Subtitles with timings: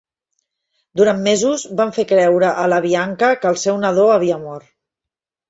[1.01, 4.69] Durant mesos van fer creure a la Bianca que el seu nadó havia mort.